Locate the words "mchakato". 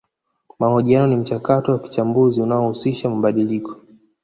1.15-1.71